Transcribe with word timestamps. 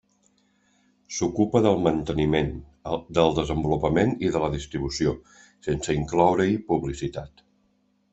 S'ocupa 1.17 1.59
del 1.65 1.75
manteniment, 1.87 2.49
del 3.17 3.37
desenvolupament 3.41 4.15
i 4.29 4.31
de 4.37 4.41
la 4.45 4.49
distribució, 4.55 5.13
sense 5.69 5.97
incloure-hi 5.99 6.57
publicitat. 6.73 7.45